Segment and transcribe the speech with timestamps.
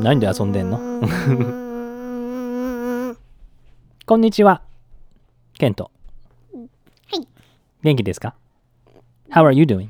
[0.00, 0.78] 何で遊んでんの？
[0.78, 1.08] の
[4.06, 4.62] こんにちは。
[5.58, 5.90] ケント。
[6.54, 6.60] は
[7.20, 7.26] い。
[7.82, 8.34] 元気ですか
[9.30, 9.88] ?How are you doing?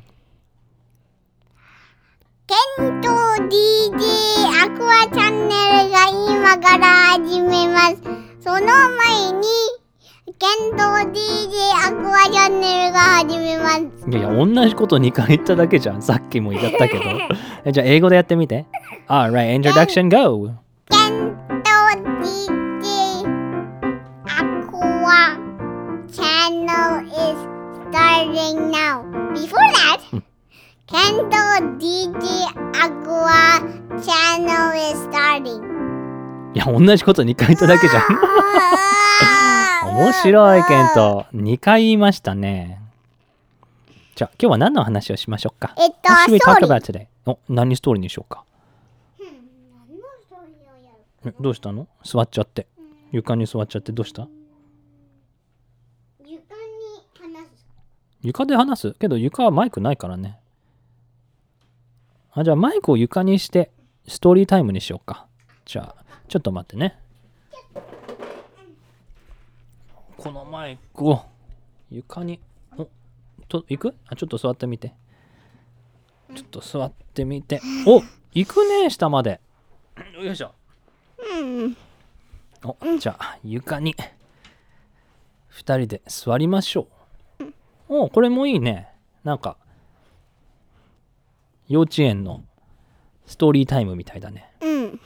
[2.46, 3.14] ケント DJ
[4.64, 7.96] アクアチャンネルが今から始めます。
[8.40, 9.42] その前に、
[10.38, 11.50] ケント DJ
[11.86, 13.82] アクアチャンネルが始めます。
[14.10, 16.00] いやいや、同じこと2回言っただけじゃん。
[16.00, 17.04] さっきも言ったけど。
[17.66, 18.64] えじゃあ、英語でやってみて。
[19.08, 20.54] Alright, introduction go!
[20.90, 21.70] ケント
[22.20, 23.24] DJ
[24.26, 25.36] アクア
[26.10, 27.38] チャンネル is
[27.90, 29.02] starting now.
[29.32, 30.00] Before that,
[30.86, 31.36] ケント
[31.78, 32.18] DJ
[32.82, 33.60] アクア
[34.00, 35.62] チャンネル is starting.
[36.54, 38.02] いや、同じこと2回言っただけじゃん。
[39.96, 41.26] 面白い、ケント。
[41.34, 42.80] 2回言いましたね。
[44.14, 45.72] じゃあ、今日は何の話をしましょうか？
[45.78, 47.06] えっと What should we talk about today?
[47.26, 48.44] お、何ストーリーにしようか。
[51.24, 51.88] えどうしたの？
[52.04, 52.66] 座っちゃって。
[53.10, 54.28] 床に座っちゃってどうした？
[56.20, 56.40] 床に
[57.34, 57.66] 話す。
[58.22, 58.92] 床で話す？
[58.92, 60.38] けど床はマイクないからね。
[62.32, 63.70] あ、じゃあマイクを床にして
[64.06, 65.26] ストーリータイムにしようか。
[65.64, 66.98] じゃあ、ちょっと待ってね。
[70.16, 71.22] このマイクを
[71.90, 72.40] 床に、
[72.76, 72.88] お、
[73.48, 73.94] と、行く？
[74.06, 74.94] あ、ちょっと座ってみて。
[76.34, 77.60] ちょっと座ってみて。
[77.86, 78.02] お、
[78.34, 79.40] 行くね、下まで。
[80.14, 80.52] よいしょ。
[81.48, 81.76] うん。
[82.64, 83.94] お、じゃあ床に
[85.52, 86.88] 2人で座りましょ
[87.40, 87.44] う。
[87.88, 88.88] おこれもいいね。
[89.24, 89.56] なんか
[91.68, 92.42] 幼稚園の
[93.26, 94.50] ストーリータイムみたいだね。
[94.60, 95.00] うん。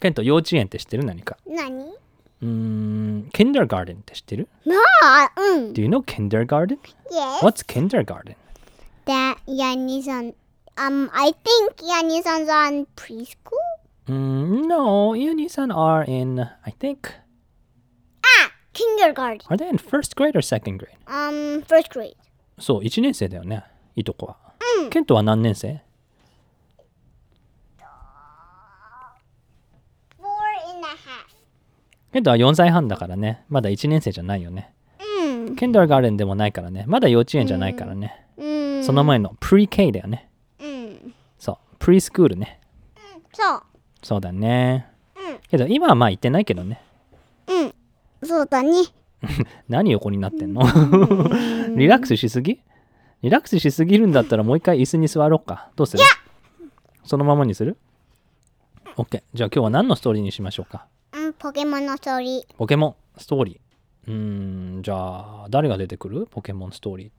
[0.00, 5.72] ケント幼稚園って知ってる何か何うーん、kindergarten って知ってるまあ、うん。
[5.72, 6.78] ?Do you know kindergarten?
[7.10, 7.40] Yes.
[7.42, 8.34] What's kindergarten?
[9.04, 10.34] That Yanni-san.
[10.78, 13.58] Um, I think Yanni-san's on preschool.
[14.10, 17.12] Mm, no, you and Isan are in, I think,
[18.24, 19.46] Ah, kindergarten.
[19.48, 20.96] are they in first grade or second grade?
[21.06, 22.16] Um, first grade.
[22.58, 23.62] そう、1年生だよね、
[23.94, 24.36] いとこは。
[24.82, 24.90] うん。
[24.90, 25.80] ケントは何年生
[30.18, 30.26] Four
[30.74, 31.26] and a half.
[32.12, 33.44] ケントは4歳半だからね。
[33.48, 34.74] まだ1年生じゃないよね。
[35.22, 35.56] うん。
[35.56, 36.84] ケンダーガーデンでもないからね。
[36.88, 38.26] まだ幼稚園じゃないからね。
[38.36, 38.44] う
[38.80, 38.84] ん。
[38.84, 40.28] その前の Pre-K だよね。
[40.58, 41.14] うん。
[41.38, 41.58] そう。
[41.78, 42.60] プリスクールね。
[43.32, 43.62] そう。
[44.02, 44.86] そうだね。
[45.16, 45.38] うん。
[45.48, 46.82] けど今はまあ行ってないけどね。
[47.48, 47.74] うん。
[48.28, 48.70] そうだね。
[49.68, 50.62] 何横になってんの？
[51.76, 52.60] リラックスしすぎ？
[53.22, 55.70] リラックスしすぎるんだったらもう一回椅子に座ろうか。
[55.76, 56.02] どうする？
[57.04, 57.76] そのままにする
[58.96, 59.22] ?OK。
[59.34, 60.86] じゃあ今日は何のストーリーにしましょうか？
[61.12, 62.54] うん、ポケモンのストーリー。
[62.56, 64.10] ポケモンストーリー。
[64.10, 66.26] うーん、じゃあ誰が出てくる？
[66.30, 67.10] ポケモンストーリー。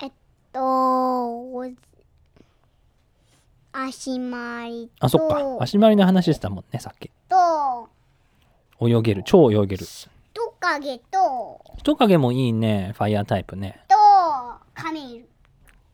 [0.00, 0.12] えっ
[0.52, 0.60] と、
[3.76, 5.58] 足回りと、あ、そっか。
[5.60, 7.10] 足回りの話したもんね、さっき。
[7.28, 7.88] と、
[8.80, 9.22] 泳げる。
[9.24, 9.84] 超泳げる。
[10.32, 12.92] トカゲと、人影もいいね。
[12.96, 13.80] ファイヤータイプね。
[13.88, 13.94] と、
[14.74, 15.28] カメール。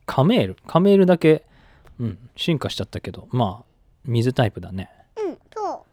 [0.04, 0.56] カメール？
[0.66, 1.46] カメールだけ、
[1.98, 3.64] うん、進化しちゃったけど、まあ、
[4.04, 4.90] 水タイプだね。
[5.16, 5.86] うん、と、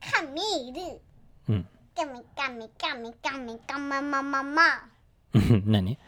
[0.00, 1.00] カメール。
[1.48, 1.68] うん。
[1.96, 4.62] カメカメカメカメカママママ。
[5.34, 5.98] うん 何？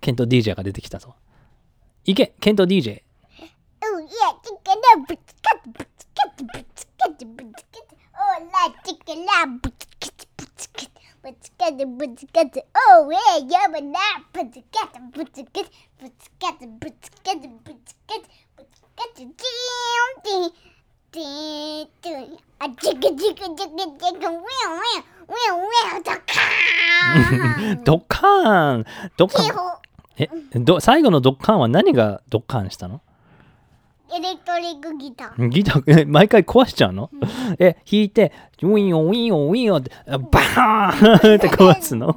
[0.00, 1.14] ケント DJ が出てきたぞ。
[2.04, 3.02] いけケント DJ!
[4.42, 7.96] チケラぶつかってぶつかってぶつかってぶつかって。
[8.12, 11.00] おら、チケラぶつかってぶつかって。
[11.22, 12.66] ぶつかってぶつかって。
[12.98, 13.16] おえ、
[13.48, 13.98] やばな。
[14.32, 15.70] ぶつかってぶつかって。
[16.00, 18.28] ぶつかってぶつかってぶつかって。
[18.56, 19.20] ぶつかって。
[19.20, 20.56] ジーンって。
[21.12, 21.88] ジー。
[22.60, 22.66] あ。
[22.66, 23.34] ウィンウィン。
[23.34, 25.86] ウィンウィ
[27.76, 27.84] ン。
[27.84, 28.84] ドカーン。
[29.16, 29.80] ドッカーンドッカーン。
[30.16, 30.28] え
[30.60, 33.00] ど最後のドッカーンは何がドッカーンしたの？
[34.12, 35.48] エレクトリックギター。
[35.48, 37.10] ギター、え毎回壊しちゃうの、
[37.60, 38.32] え、弾いて、
[38.62, 42.16] ウィンオウィンオウィンオって、バーンって 壊すの？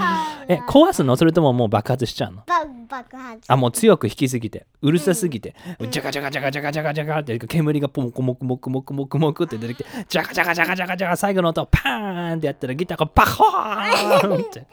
[0.48, 1.16] え、壊すの？
[1.16, 2.42] それとももう爆発しちゃうの？
[2.46, 3.40] ば爆発。
[3.48, 5.54] あ、もう強く弾きすぎて、うるさすぎて、
[5.90, 14.66] ジャカジャカジャカジャカジャカジャカって煙がポモコモクモクモクモクモクって出てきて、ジャカジャカジャカジャカジャカ最後の音パーンってやったらギターがバコーンって。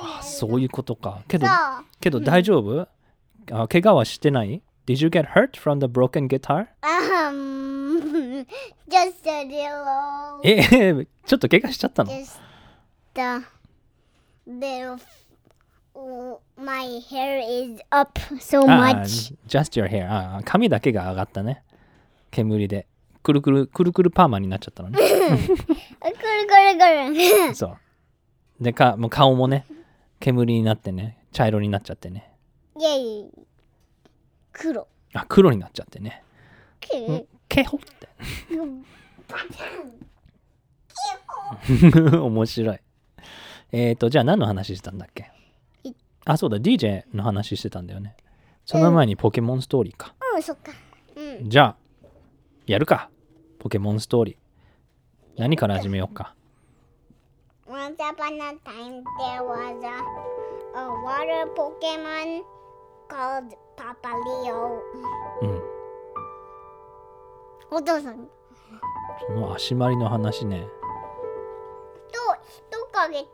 [0.00, 1.18] あそういうことか。
[1.26, 1.46] けど
[2.00, 2.86] けど大丈夫
[3.50, 6.68] あ怪我はしてない ?Did you get hurt from the broken guitar?
[6.82, 8.46] Um,
[8.88, 10.40] just a little.
[10.42, 12.38] え、ちょっと怪我しちゃったの Just
[13.16, 13.44] a
[14.48, 14.98] little.
[15.94, 19.34] Oh, my hair is up so あ much.
[19.46, 21.62] just your hair あ髪だけが上がったね。
[22.30, 22.86] 煙で。
[23.22, 24.96] くるくる、くるくるパーマになっちゃったのね。
[24.98, 25.56] くるくる
[26.78, 27.54] くる。
[27.54, 27.78] そう。
[28.64, 29.66] で、か、もう顔もね、
[30.18, 32.32] 煙になってね、茶色になっちゃってね。
[32.78, 32.96] イェ
[33.26, 33.47] イ。
[34.58, 34.88] 黒。
[35.14, 36.22] あ、黒になっちゃってね。
[36.80, 37.78] くケホ？
[37.78, 38.08] って。
[42.18, 42.78] 面白い。
[43.70, 45.30] えっ、ー、と、じゃあ何の話してたんだっけ？
[45.84, 45.92] い
[46.24, 48.16] あ、そうだ、DJ の話してたんだよね。
[48.66, 50.14] その前にポケモンストーリーか。
[50.34, 50.72] うん、そっか。
[51.16, 51.48] うん。
[51.48, 51.76] じゃあ、
[52.66, 53.10] やるか。
[53.58, 54.36] ポケモンストーリー。
[55.40, 56.34] 何から始めようか
[57.68, 60.02] ？Once upon a time, there was a,
[60.74, 62.42] a water Pokemon
[63.08, 64.10] called Papa
[64.44, 64.80] Leo.
[65.42, 65.62] うん。
[67.70, 68.22] お父さんと
[69.26, 70.66] その足回りの話ね。
[72.10, 73.28] 人影と、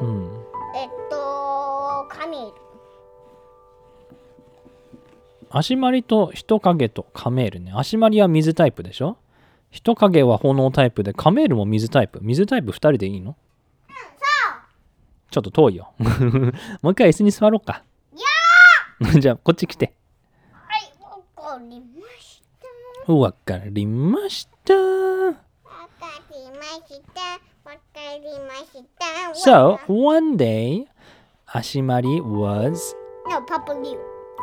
[0.00, 0.44] うん。
[0.76, 2.52] えっと、カミール。
[5.50, 7.72] 足回りと人影とカメールね。
[7.74, 9.16] 足回りは水タイプでしょ？
[9.70, 12.20] 人影は炎タイプで、カメールも水タイプ。
[12.22, 13.36] 水タイプ2人でいいの？
[15.30, 15.92] ちょっと遠いよ。
[16.82, 17.82] もう一回椅子に座ろうか。
[19.20, 19.94] じゃあ、こっち来て。
[20.52, 20.92] はい、
[21.50, 22.42] わかりまし
[23.06, 23.12] た。
[23.12, 24.74] わかりました。
[24.74, 25.38] わか
[26.30, 27.20] りました。
[27.70, 27.80] わか
[28.16, 28.54] りま
[29.34, 29.50] した。
[29.50, 30.86] So, one day,
[31.46, 32.94] 足回り was
[33.30, 33.96] のパパリ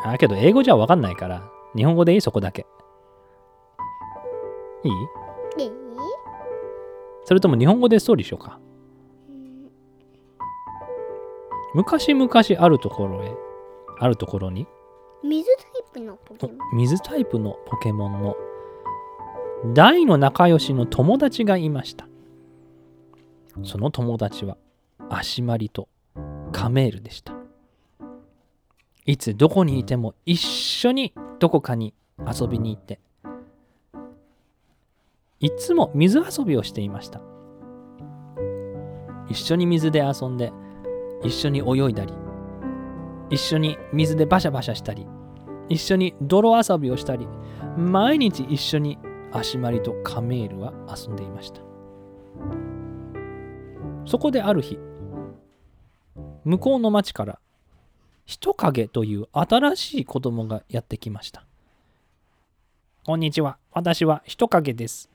[0.05, 0.09] オ。
[0.09, 1.43] あ、けど英語じゃわかんないから、
[1.75, 2.21] 日本語でいい？
[2.21, 2.65] そこだけ。
[4.83, 4.91] いい？
[5.59, 5.81] えー
[7.23, 8.59] それとも日本語でストーリーしようか。
[11.75, 13.33] 昔々あるところへ、
[14.01, 14.65] あるところに、
[15.23, 16.57] 水タイプのポケモン。
[16.73, 18.35] お水タイプのポケモンの
[19.75, 22.07] 大の仲良しの友達がいました。
[23.63, 24.57] その友達は
[25.07, 25.87] 足まりと
[26.51, 27.35] カメールでした。
[29.05, 32.99] いつどこにいても一緒にどこかに遊びに行って、
[35.39, 37.21] いつも水遊びをしていました。
[39.29, 40.51] 一緒に水で遊んで、
[41.23, 42.13] 一緒に泳いだり、
[43.31, 45.07] 一緒に水でバシャバシャしたり、
[45.69, 47.27] 一緒に泥遊びをしたり、
[47.77, 48.97] 毎日一緒に
[49.31, 51.61] 足まりとカメールは遊んでいました。
[54.05, 54.77] そこである日、
[56.43, 57.39] 向こうの町から
[58.25, 61.45] 人影という新しい子供がやってきました。
[63.05, 63.57] こんにちは。
[63.71, 65.09] 私は人影です。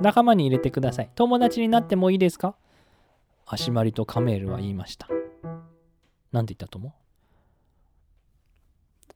[0.00, 1.10] 仲間に入れてください。
[1.14, 2.56] 友達になってもいいですか？
[3.46, 5.06] 足まりとカメールは言いました。
[6.32, 6.92] なんて言ったと思う？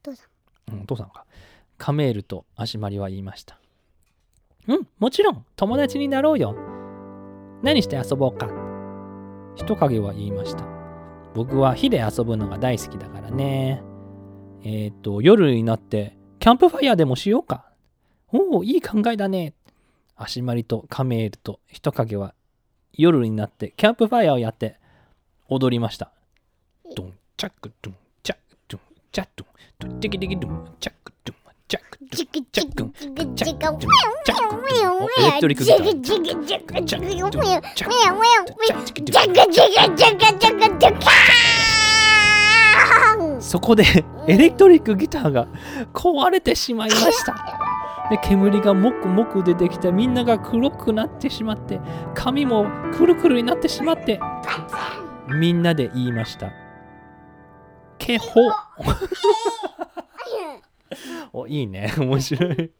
[0.05, 0.25] お父さ
[0.71, 0.75] ん。
[0.75, 1.25] う、ん、お父さんか。
[1.77, 3.59] カメールと足まりは言いました。
[4.67, 6.55] うん、もちろん友達になろうよ。
[7.63, 8.49] 何して遊ぼうか。
[9.57, 10.65] 人影は言いました。
[11.35, 13.83] 僕は火で遊ぶのが大好きだからね。
[14.65, 17.71] えっ、と、夜になってキャンプファイヤーでもしようか。
[18.33, 19.55] おお、いい考えだね。
[20.17, 22.35] 足まりとカメールと人影は
[22.93, 24.79] 夜になってキャンプファイヤーをやって
[25.49, 26.11] 踊りました。
[26.97, 27.97] ドン、チャック、ドン、
[29.19, 35.79] チャック、ドン、チャック、ドン、テキテキドゥン、チャック、ドゥン、チャック、ドゥン、チクチチャック、クチクチャック、チクドン、チャック、ドゥン、おエレクトリックギター。
[35.79, 41.01] チクチクチクチクチャックドゥン、チャックドゥン、チャック、ドゥン、チャックドゥン、チクチクチクチクチクチク
[43.41, 43.83] そこで
[44.29, 45.49] エレクトリックギターが
[45.93, 47.35] 壊れてしまいました。
[48.11, 51.81] で煙がもくもく出てきてみんなが黒くなってしまって
[52.15, 52.67] 髪も
[52.97, 54.21] くるくるになってしまって
[55.29, 56.68] みんなで言いました。
[57.99, 58.41] けほ。
[61.33, 61.93] おいいね。
[61.99, 62.71] 面白い。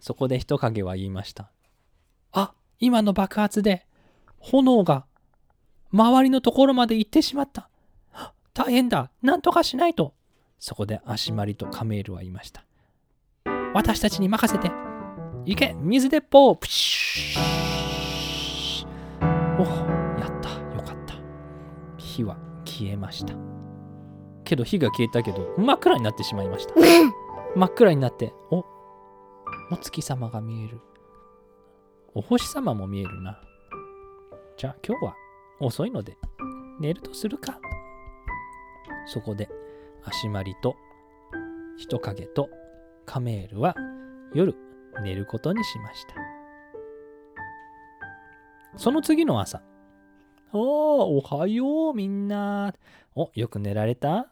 [0.00, 1.50] そこで人影は言いました。
[2.32, 3.86] あ今の爆発で
[4.38, 5.06] 炎が
[5.92, 7.68] 周りのところまで行ってしまった。
[8.54, 9.10] 大変だ。
[9.22, 10.14] なんとかしないと。
[10.58, 12.64] そこで足まりとカメールは言いました。
[13.74, 14.70] 私たちに任せて。
[15.44, 15.74] 行け。
[15.74, 16.56] 水鉄砲。
[16.56, 17.40] プシュ
[19.58, 19.62] お
[20.18, 20.48] やった。
[20.74, 21.14] よかった。
[21.96, 22.36] 火は
[22.78, 23.34] 消えました。
[24.44, 26.74] けど火が消えたけど真っ暗になってしまいました。
[27.56, 28.64] 真っ暗になってお
[29.70, 30.80] お月様が見える。
[32.14, 33.40] お星様も見えるな。
[34.56, 35.14] じゃあ今日は
[35.60, 36.16] 遅いので
[36.78, 37.58] 寝るとするか。
[39.06, 39.48] そこで
[40.04, 40.76] 足まりと
[41.76, 42.48] 人影と
[43.06, 43.74] カメールは
[44.34, 44.54] 夜
[45.02, 46.14] 寝ることにしました。
[48.76, 49.62] その次の朝
[50.52, 52.74] おーおはようみんな
[53.14, 54.28] およく寝られた？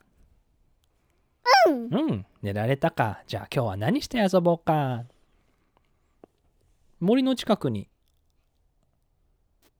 [1.67, 5.05] うんうん寝られたかじゃあ今日は何して遊ぼうか
[7.01, 7.89] 森の近くに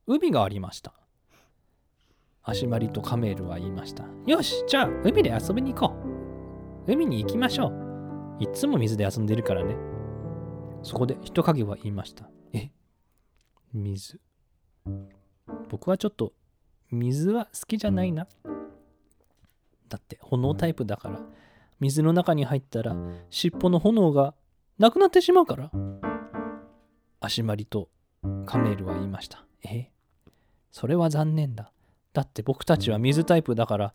[0.07, 0.93] 海がありました
[2.49, 4.05] 足まりとカメールは言いました。
[4.25, 5.95] よし、じゃあ海で遊びに行こ
[6.87, 6.93] う。
[6.93, 8.37] 海に行きましょう。
[8.39, 9.75] いつも水で遊んでるからね。
[10.85, 12.31] そこで人影は言いました。
[12.53, 12.71] え？
[13.75, 14.21] 水。
[15.69, 16.33] 僕はちょっと
[16.91, 18.27] 水は好きじゃないな。
[19.89, 21.21] だって炎タイプだから。
[21.79, 22.97] 水の中に入ったら
[23.29, 24.35] 尻尾の炎が
[24.79, 25.71] なくなってしまうから。
[27.21, 27.91] 足まりと
[28.47, 29.45] カメールは言いました。
[29.63, 29.91] え？
[30.73, 31.73] それは残念だ。
[32.15, 33.95] だって僕たちは水タイプだから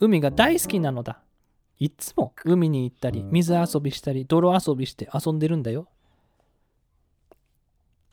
[0.00, 1.22] 海が大好きなのだ。
[1.78, 5.88] いつも海に行ったり水遊びしたり泥遊びして遊んでるんだよ。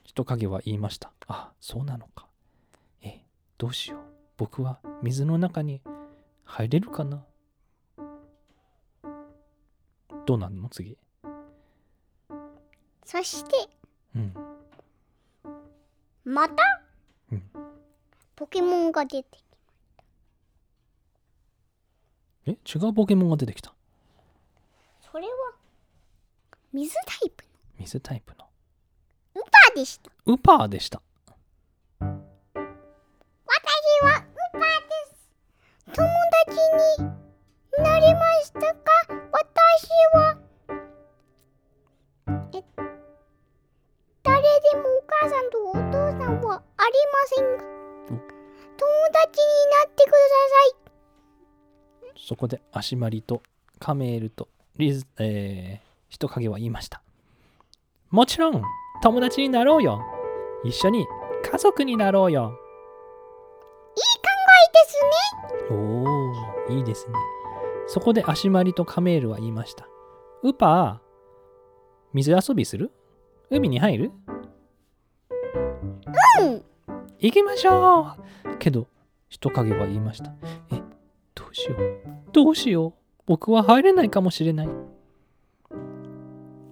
[0.04, 1.12] 人影は言いました。
[1.28, 2.28] あそうなのか。
[3.58, 4.02] どうしよう。
[4.38, 5.82] 僕は水の中に
[6.44, 7.24] 入れるかな。
[10.26, 10.70] どうなんの？
[10.70, 10.98] 次。
[13.06, 13.70] そして
[14.16, 14.34] うん。
[16.26, 16.56] また、
[17.32, 17.44] うん。
[18.36, 19.44] ポケモンが出てき
[22.48, 22.52] え？
[22.52, 23.74] 違うポケモンが出てきた。
[25.00, 25.32] それは
[26.74, 27.46] 水タイプ
[27.80, 28.46] 水タイプの。
[29.36, 30.12] のウパーでした。
[30.26, 31.02] ウパーでした
[52.36, 53.42] そこで足まりと
[53.80, 57.02] カメールとリズ、えー、人影は言いました。
[58.10, 58.62] もちろん
[59.02, 60.02] 友達になろうよ。
[60.66, 61.08] 一緒に
[61.50, 62.60] 家族になろうよ。
[63.96, 64.28] いい考
[65.62, 65.78] えですね。
[65.78, 67.14] おーいいですね。
[67.88, 69.88] そこで足まりとカメールは言いました。
[70.44, 71.06] ウパー
[72.12, 72.92] 水遊びする？
[73.50, 74.12] 海に入る？
[76.42, 76.66] うん。
[77.18, 78.58] 行きましょう。
[78.58, 78.90] けど
[79.30, 80.34] 人影は言いました。
[80.74, 80.82] え
[81.34, 82.05] どうしよう
[82.36, 82.94] どうしよう。
[83.26, 84.70] 僕は入れないかもしれない。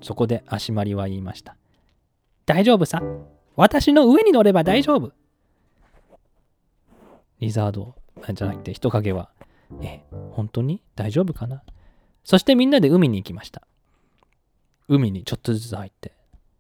[0.02, 1.56] そこで足まりは言いました。
[2.46, 3.02] 大丈夫さ？
[3.56, 5.14] 私の上に乗れば大丈夫。
[7.40, 9.30] リザードあじゃなくて人影は。
[9.82, 10.02] え
[10.32, 11.64] 本当に大丈夫かな？
[12.26, 13.62] そしてみんなで海に行きました。
[14.90, 16.12] 海にちょっとずつ入って。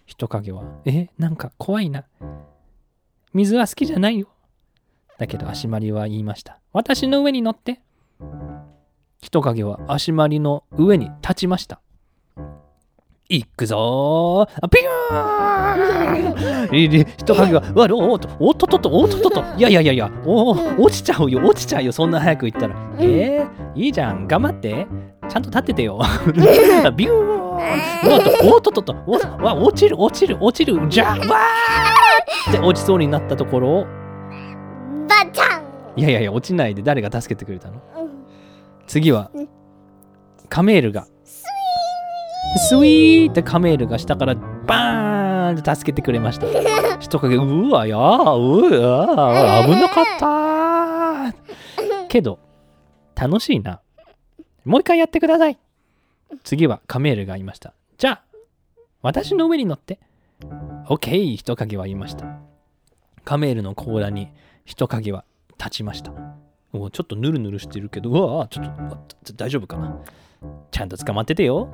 [0.05, 0.63] 人影は。
[0.85, 2.05] えなんか怖いな。
[3.33, 4.29] 水は好きじゃないよ。
[5.17, 6.61] だけど足まりは言いました。
[6.71, 7.81] 私の上に乗って。
[9.23, 11.79] 人影は足まりの上に立ちました。
[13.29, 14.67] 行くぞー。
[14.67, 17.07] ピューン。
[17.17, 19.17] 人影は、うわ、おっと、おっとっとっと、おっと。
[19.17, 22.75] っとっと、いやいやいやいや、おー落ちちゃうよ、落ちちゃうよ、そんな早く行ったら。
[22.99, 24.85] えー、いいじゃん、頑張って。
[25.29, 26.01] ちゃんと立っててよ。
[26.97, 27.43] ビューン。
[27.53, 28.93] おっと、おっとっとっと、
[29.41, 33.69] わ、落ちる、落ちる、落ちる、じゃあ、わーって落ちそうになったところ。
[33.69, 33.85] を、
[35.07, 35.63] バチャン
[35.95, 37.75] いやいやいや、落ちないで誰が助けてくれたの？
[37.97, 38.02] うん
[38.87, 39.31] 次は
[40.49, 41.07] カメールが。
[42.69, 46.45] スイーってカメールが下からバーンって助けてくれました。
[46.99, 52.39] 人影うわやーうわ危なかったけど
[53.15, 53.81] 楽しいな。
[54.65, 55.57] もう一回やってください。
[56.43, 57.73] 次はカメールがいました。
[57.97, 58.23] じゃあ
[59.01, 59.99] 私の上に乗って。
[60.87, 62.39] OK 人影は言いました。
[63.23, 64.29] カメールの甲羅に
[64.65, 65.25] 人影は
[65.57, 66.13] 立ちました。
[66.73, 68.75] もうちょっとヌルヌルしてるけど、うわあちょっ
[69.23, 69.77] と大丈夫か？
[69.77, 69.95] な
[70.71, 71.69] ちゃんと捕まっててよ。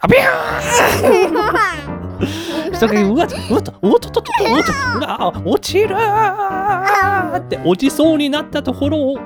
[0.00, 3.28] あびゃー人影、 うわ、うわっ
[3.62, 9.18] と、おっとっとっと、おっと、うわ、落ちるーって落ちそうになったところを、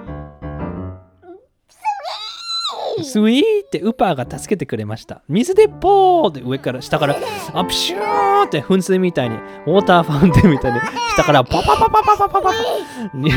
[3.02, 5.22] スイーってウパーが助けてくれました。
[5.28, 7.16] 水でポーって上から下から、
[7.54, 10.80] あプシューって噴水みたいに、ウォーターファウンテンみたいに、
[11.14, 12.52] 下からパパパパパパパパパ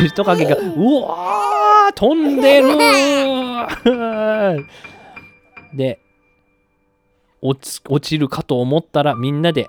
[0.08, 0.60] 人影が、う
[1.04, 2.68] わー飛んでる
[5.74, 6.00] で
[7.42, 9.68] 落ち、落ちるかと思ったらみんなで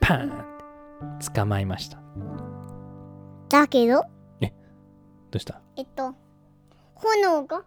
[0.00, 1.98] パーンって捕まえました。
[3.48, 4.04] だけど
[4.40, 4.48] え
[5.30, 6.14] どうしたえっと
[6.94, 7.64] 炎が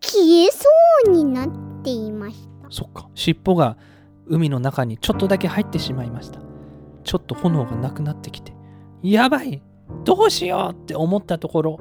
[0.00, 0.68] 消えそ
[1.06, 1.48] うになっ
[1.82, 2.70] ていました。
[2.70, 3.08] そっか。
[3.14, 3.76] 尻尾が
[4.26, 6.40] 海の中にちょっとだけ入ってしまいました。
[7.04, 8.52] ちょっと炎がなくなってきて、
[9.02, 9.62] やばい。
[10.04, 11.78] どうしようって思ったところ、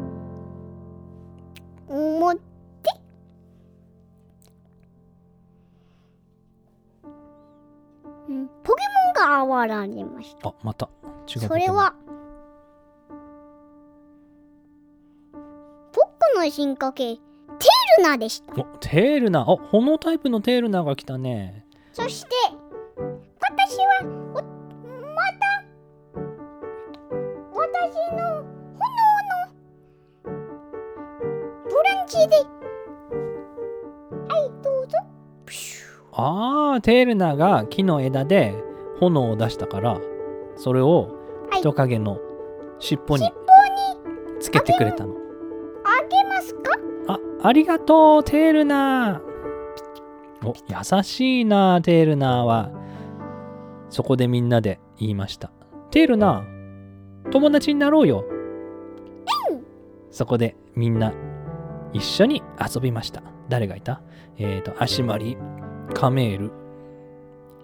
[1.87, 2.41] 思って。
[8.27, 8.47] うん。
[8.63, 8.83] ポケ
[9.15, 10.49] モンが現れました。
[10.49, 10.89] あ、また。
[11.27, 11.41] 違う。
[11.47, 11.67] それ。
[11.67, 11.93] は。
[15.93, 17.19] 僕の進化系
[17.99, 19.47] ルナでしたお、テールナ。
[19.47, 21.65] お、炎タイプのテールナが来たね。
[21.93, 22.29] そして
[22.95, 24.41] 私はおま
[25.33, 25.59] た
[27.51, 28.89] 私の炎
[30.25, 30.39] の
[31.65, 32.35] ブランチで
[34.27, 34.97] はいどうぞ
[36.13, 38.55] あー、テールナが木の枝で
[38.99, 39.99] 炎を出したから、
[40.55, 41.09] それを
[41.49, 42.19] はい人影の
[42.79, 43.29] 尻尾に
[44.39, 45.18] つけてくれたの。
[47.41, 50.47] あ、りがとう、テールナー。
[50.47, 52.71] お、優しいな、テールナーは。
[53.89, 55.51] そこでみんなで言いました。
[55.91, 58.25] テールナー、友達になろうよ。
[60.11, 61.13] そこでみんな
[61.93, 63.23] 一緒に遊びました。
[63.47, 64.01] 誰がいた？
[64.37, 65.37] えっ、と、足まり、
[65.93, 66.51] カメール、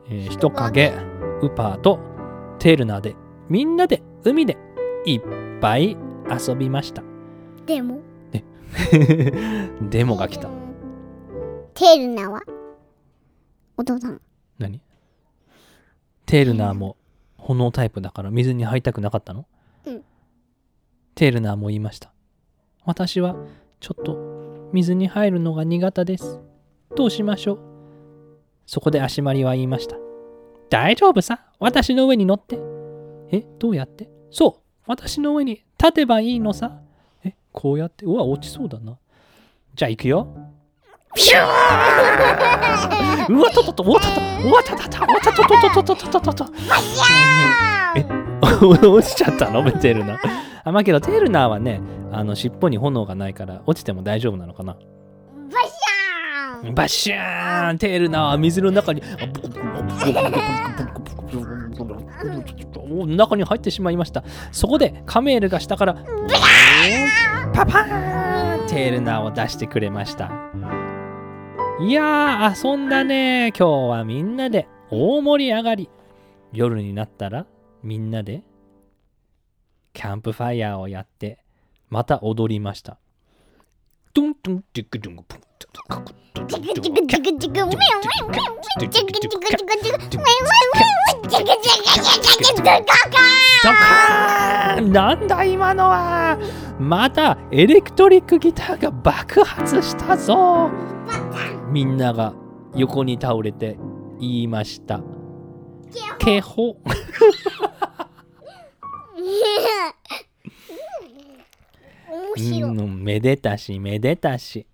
[0.10, 0.94] えー人影、
[1.42, 2.00] ウパーと
[2.60, 3.16] テールナーで
[3.50, 4.58] みんなで海で
[5.06, 5.22] いっ
[5.60, 5.98] ぱい
[6.30, 7.04] 遊びました。
[7.66, 8.00] でも
[9.90, 10.50] デモが来た。
[11.74, 12.42] テールナは？
[13.78, 14.22] お父さん
[14.58, 14.82] 何？
[16.26, 16.98] テールナーも
[17.38, 19.46] 炎タイプだから水に入りたくなかったの？
[19.86, 20.04] うん
[21.16, 22.12] テールナーも言いました。
[22.86, 23.36] 私は
[23.80, 26.40] ちょっと水に入るのが苦手です。
[26.96, 27.60] どうしましょう？
[28.66, 29.96] そこで足まりは言いました。
[30.70, 31.46] 大丈夫さ？
[31.60, 32.60] 私の上に乗って。
[33.32, 34.10] え、どうやって？
[34.32, 34.62] そう。
[34.88, 36.82] 私の上に立てばいいのさ。
[37.56, 38.06] え、こうやって。
[38.06, 38.98] うわ、落ちそうだな。
[39.74, 40.28] じゃあ行くよ。
[43.30, 46.46] うわ、ととと、おたと、うわ、たたた、おたとととととととと。
[47.96, 48.06] え
[48.86, 49.64] 落ちちゃったの？
[49.72, 50.20] テールナー。
[50.64, 51.82] あ、まあけど、テールナーはね、
[52.12, 54.74] あの、尻尾に炎がないから、落ちても大丈夫なのかな？
[54.74, 54.80] バ
[55.62, 59.02] シャーンバシャーンテールナーは水の中に、
[62.90, 64.24] お中に入ってしまいました。
[64.52, 65.96] そこでカメールが下から、
[67.56, 70.30] パパーンテールナーを出してくれました。
[71.80, 73.54] いやー、遊んだね。
[73.58, 75.90] 今日はみんなで大盛り上がり。
[76.52, 77.46] 夜になったら
[77.82, 78.44] みんなで
[79.94, 81.46] キャンプファイヤーをやって、
[81.88, 82.98] また踊りました。
[84.14, 85.72] ドゥンドゥンディクドゥンプンチク
[86.52, 90.85] チクチクチクミャンミャンミャンチクチクチクチクチクミャンミャンミャンチクチクチクチクチクドカカド
[93.64, 96.38] カーンなんだ今のは。
[96.80, 100.70] またエレクトリックギターが爆発したぞ。
[101.70, 102.34] みんなが
[102.76, 103.78] 横に倒れて
[104.20, 105.02] 言いました。
[106.20, 106.78] 警報
[112.10, 112.62] 面白い。
[112.62, 114.68] うんめでたしめでたし。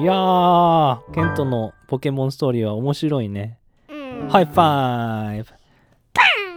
[0.00, 3.58] いやーケントのポケモンストーリーは面白いね。
[3.88, 4.28] うん。
[4.28, 5.59] High five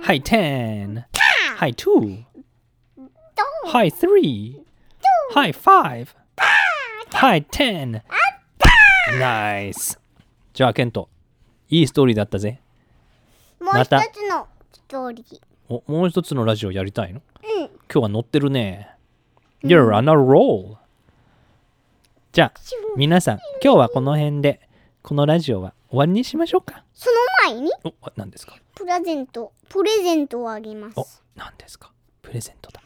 [0.04, 1.06] high ten
[1.56, 2.24] high two high
[3.66, 4.62] three
[5.32, 6.12] High five
[7.18, 8.04] high ten
[9.18, 9.98] nice
[10.54, 11.08] じゃあケント
[11.70, 12.60] いいストーリーだったぜ。
[13.62, 13.92] もう一つ
[14.30, 15.40] のストーリー。
[15.70, 17.22] おもう一つのラジオやりたいの？
[17.42, 17.66] うん。
[17.66, 18.90] 今日は乗ってるね。
[19.64, 20.76] You're on a roll.
[22.34, 22.60] じゃあ
[22.98, 24.60] 皆さん今日はこの辺で。
[25.02, 26.84] このラジオは終わりにしましょうか。
[26.92, 27.08] そ
[27.46, 27.72] の前に？
[27.84, 28.58] お何ですか？
[28.74, 31.00] プレゼントプレゼントをあげます。
[31.00, 31.92] お何ですか？
[32.24, 32.82] プレゼントだ。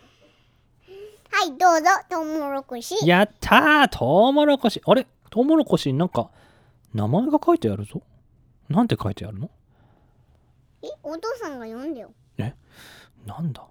[1.31, 1.85] はいどうぞ。
[2.09, 3.07] トウモロコシ。
[3.07, 3.87] やったー！
[3.97, 4.81] トウモロコシ。
[4.85, 5.07] あれ？
[5.29, 6.29] トウモロコシになんか
[6.93, 8.01] 名前が書いてあるぞ。
[8.67, 9.49] なんて書いてあるの？
[10.83, 12.11] えお父さんが読んでよ。
[13.25, 13.65] なんだ？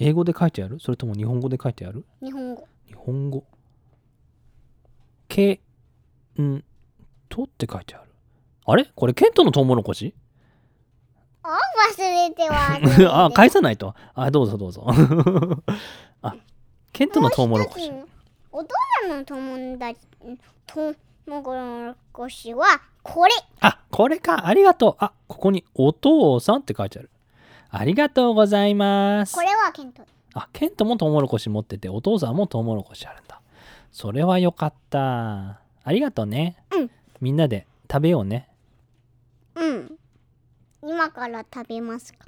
[0.00, 0.80] 英語で書いてある？
[0.80, 2.04] それとも日本語で書いてある？
[2.20, 2.66] 日本語。
[2.88, 3.44] 日本語。
[5.28, 5.60] け
[6.40, 6.64] ん
[7.28, 8.05] とって書いてある
[8.66, 8.84] あれ？
[8.94, 10.14] これケントのトウモロコシ？
[11.42, 11.56] あ
[11.94, 13.94] 忘れては あ返さないと。
[14.14, 14.84] あどうぞどうぞ。
[16.22, 16.34] あ
[16.92, 17.92] ケントのトウモロコシ。
[18.50, 20.00] お父さんの友達
[20.66, 21.40] トウモ
[21.86, 22.66] ロコシは
[23.04, 23.32] これ。
[23.60, 24.48] あこれか。
[24.48, 24.96] ありがとう。
[24.98, 27.10] あここにお父さんって書いてある。
[27.70, 29.34] ありがとうございます。
[29.36, 30.02] これはケント。
[30.34, 33.40] あケントもトウモロコシ持っててお父さんもトウモロコシあるんだ。
[33.92, 35.60] それはよかった。
[35.84, 36.90] ありがとうね、うん。
[37.20, 38.48] みんなで食べようね。
[38.50, 38.55] うん
[40.86, 42.26] 今から食べますか？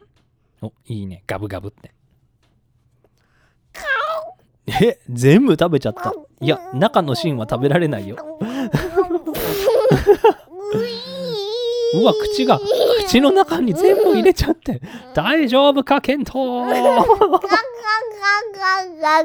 [0.62, 1.22] おいいね。
[1.26, 1.92] ガブガブって。
[4.82, 6.12] え全部食べちゃった。
[6.40, 8.16] いや中の芯は食べられないよ
[11.94, 12.60] うわ口が
[13.06, 14.80] 口の中に全部入れちゃって。
[15.14, 16.94] 大丈夫かケントガガガガ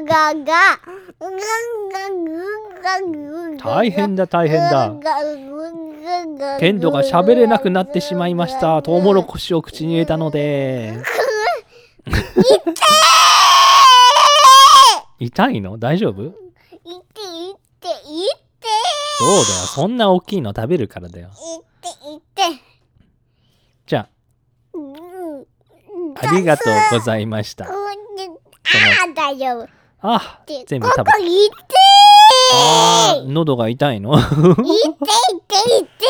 [0.00, 0.78] ガガ
[3.58, 4.94] 大変だ大変だ。
[6.60, 8.82] ケントが喋れなくなってしまいました。
[8.82, 10.98] トウモロコシを口に入れたので。
[15.18, 15.60] 痛い。
[15.60, 15.78] の？
[15.78, 16.22] 大丈夫？
[16.22, 17.90] いっていってい。
[17.90, 18.43] って
[19.18, 19.44] そうだよ。
[19.44, 21.28] そんな大きいの食べるからだよ。
[21.28, 22.42] いっていって。
[23.86, 24.08] じゃ
[24.72, 24.94] うん。
[26.16, 27.66] あありがとうございました。
[27.66, 29.68] あー大丈夫
[30.00, 31.56] あ全部食べここいって。
[32.54, 34.18] あー喉が痛いの？
[34.18, 36.04] いっていっていって。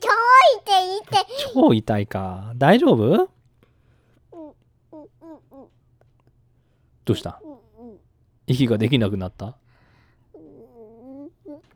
[0.00, 1.26] 超いっていって。
[1.54, 2.52] 超痛いか。
[2.56, 3.28] 大丈夫？
[7.04, 7.40] どうした？
[8.46, 9.56] 息ができなくなった？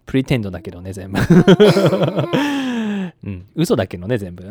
[0.08, 1.20] プリテンドだけどね全部
[3.24, 4.44] うん、嘘だけどね、全部。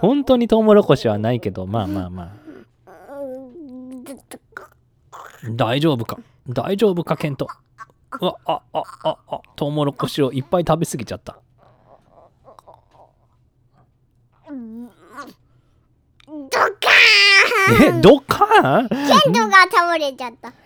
[0.00, 2.30] 本当にトウモロコシはないけど、まあまあまあ。
[5.56, 6.18] 大丈夫か？
[6.48, 7.48] 大丈夫か、ケント？
[8.20, 11.38] うわ、あ、あ、あ、あ、トウモロコシをいっぱい食べ過ぎちゃった。
[14.48, 14.52] ド
[16.48, 18.88] カーンえ、ドッカーン？
[18.88, 18.94] ケ
[19.30, 20.52] ントが倒れちゃった。
[20.52, 20.60] ケン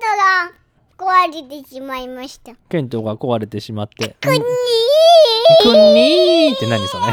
[0.00, 0.06] ト
[0.50, 0.61] が
[0.96, 2.54] 壊れてしまいました。
[2.68, 4.16] ケントが壊れてしまって。
[4.20, 4.42] くにー
[5.62, 7.04] くんにーって何それ？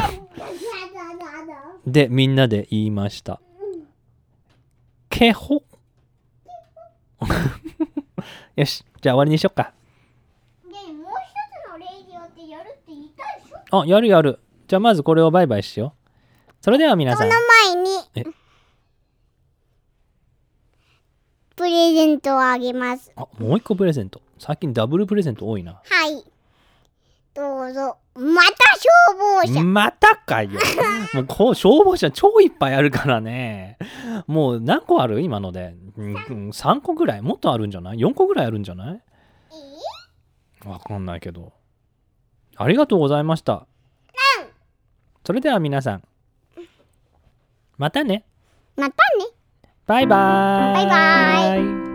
[1.86, 3.40] で、みんなで言いました。
[5.08, 5.62] けほ
[8.56, 9.72] よし、じゃあ終わりにしよっか。
[10.64, 11.32] ねえもう一
[11.66, 13.80] つのレイディオってやるって言ったでしょ？
[13.82, 14.40] あ、やるやる。
[14.68, 16.52] じゃあまずこれをバイバイしよう。
[16.60, 17.40] それでは皆さんその。
[17.74, 18.24] 前にえ
[21.60, 23.12] プレゼントをあげます。
[23.16, 24.22] あ、もう一個プレゼント。
[24.38, 25.82] 最近ダブルプレゼント多いな。
[25.84, 26.24] はい。
[27.34, 27.98] どうぞ。
[28.14, 28.90] また消
[29.44, 29.62] 防車。
[29.62, 30.58] またかよ。
[31.12, 33.76] もうこう消防車超いっぱいあるからね。
[34.26, 35.20] もう何個ある？
[35.20, 35.74] 今ので。
[35.98, 36.14] うん、
[36.48, 39.02] 3個ぐらいもっとあるんじゃない ?4 個ぐらいあるんじゃない？
[40.66, 41.52] わかんないけど。
[42.56, 43.66] ありがとうございました。
[45.26, 46.02] それでは皆さん。
[47.76, 48.24] またね。
[48.76, 49.26] またね。
[49.90, 50.86] バイバーイ。
[50.86, 51.89] バイバイ。